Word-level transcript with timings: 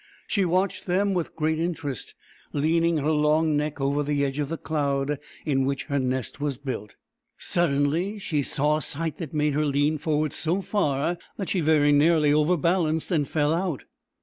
She 0.25 0.45
watched 0.45 0.87
them 0.87 1.13
with 1.13 1.35
great 1.35 1.59
interest, 1.59 2.15
leaning 2.53 2.97
her 2.97 3.11
long 3.11 3.55
neck 3.55 3.79
over 3.79 4.01
the 4.01 4.25
edge 4.25 4.39
of 4.39 4.49
the 4.49 4.57
cloud 4.57 5.19
in 5.45 5.63
which 5.63 5.83
her 5.83 5.99
nest 5.99 6.41
was 6.41 6.57
built. 6.57 6.95
Suddenly 7.37 8.17
she 8.17 8.41
saw 8.41 8.77
a 8.77 8.81
sight 8.81 9.17
that 9.17 9.31
made 9.31 9.53
her 9.53 9.63
lean 9.67 9.99
forward 9.99 10.33
so 10.33 10.59
far 10.63 11.19
that 11.37 11.49
she 11.49 11.59
very 11.61 11.91
nearly 11.91 12.33
overbalanced 12.33 13.11
and 13.11 13.27
fell 13.29 13.53
out. 13.53 13.83